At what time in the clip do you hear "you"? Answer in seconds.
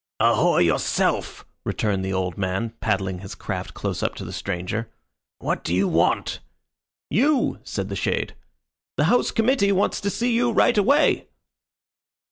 5.75-5.87, 7.11-7.59, 10.33-10.51